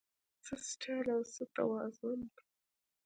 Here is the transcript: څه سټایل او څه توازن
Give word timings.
څه 0.45 0.53
سټایل 0.69 1.07
او 1.15 1.21
څه 1.33 1.43
توازن 1.55 2.21